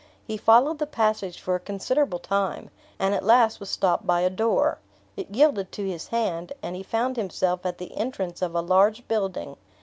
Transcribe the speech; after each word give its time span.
He 0.25 0.35
followed 0.35 0.79
the 0.79 0.87
passage 0.87 1.39
for 1.39 1.53
a 1.53 1.59
considerable 1.59 2.17
time, 2.17 2.71
and 2.97 3.13
at 3.13 3.23
last 3.23 3.59
was 3.59 3.69
stopped 3.69 4.07
by 4.07 4.21
a 4.21 4.31
door. 4.31 4.79
It 5.15 5.29
yielded 5.29 5.71
to 5.73 5.85
his 5.85 6.07
hand, 6.07 6.53
and 6.63 6.75
he 6.75 6.81
found 6.81 7.17
himself 7.17 7.63
at 7.67 7.77
the 7.77 7.95
entrance 7.95 8.41
of 8.41 8.55
a 8.55 8.61
large 8.61 9.07
building. 9.07 9.57